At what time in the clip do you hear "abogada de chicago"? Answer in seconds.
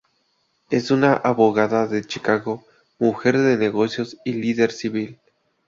1.13-2.65